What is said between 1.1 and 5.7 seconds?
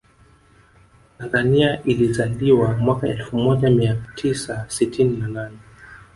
Tanzania ilizaliwa mwaka Elfu moja miatisa sitini na nne